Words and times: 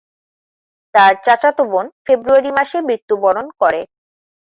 তার 0.95 1.13
চাচাতো 1.25 1.63
বোন 1.71 1.85
ফেব্রুয়ারি 2.05 2.51
মাসে 2.57 2.77
মৃত্যুবরণ 2.87 3.47
করে। 3.61 3.81